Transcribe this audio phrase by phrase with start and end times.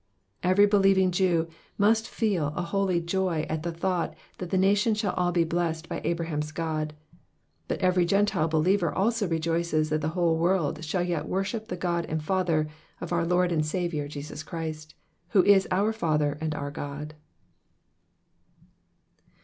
[0.41, 1.47] Every believing Jew
[1.77, 5.87] must feel a holy joy at the thought that the nations shall all be blessed
[5.87, 6.95] by Abraham's God;
[7.67, 12.07] but every Gentile believer also rejoices that the whole world shall yet worship the God
[12.09, 12.67] and Father
[12.99, 14.95] of our Lord and Saviour Jesus Christ,
[15.29, 17.13] who is our Father and our God.